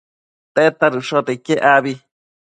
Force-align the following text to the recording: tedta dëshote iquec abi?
tedta 0.55 0.85
dëshote 0.93 1.31
iquec 1.37 1.59
abi? 1.75 1.93